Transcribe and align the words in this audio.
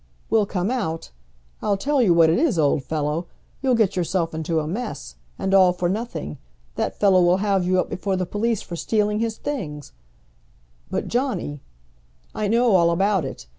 "Will 0.31 0.47
come 0.47 0.71
out! 0.71 1.11
I'll 1.61 1.77
tell 1.77 2.01
you 2.01 2.11
what 2.11 2.31
it 2.31 2.39
is, 2.39 2.57
old 2.57 2.83
fellow, 2.83 3.27
you'll 3.61 3.75
get 3.75 3.95
yourself 3.95 4.33
into 4.33 4.59
a 4.59 4.65
mess, 4.65 5.13
and 5.37 5.53
all 5.53 5.73
for 5.73 5.87
nothing. 5.87 6.39
That 6.73 6.99
fellow 6.99 7.21
will 7.21 7.37
have 7.37 7.63
you 7.67 7.79
up 7.79 7.91
before 7.91 8.15
the 8.15 8.25
police 8.25 8.63
for 8.63 8.75
stealing 8.75 9.19
his 9.19 9.37
things" 9.37 9.91
"But, 10.89 11.07
Johnny" 11.07 11.61
"I 12.33 12.47
know 12.47 12.75
all 12.75 12.89
about 12.89 13.25
it. 13.25 13.45